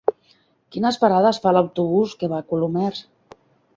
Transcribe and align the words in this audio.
Quines 0.75 0.97
parades 1.03 1.39
fa 1.43 1.53
l'autobús 1.57 2.17
que 2.23 2.31
va 2.33 2.41
a 2.41 2.47
Colomers? 2.55 3.05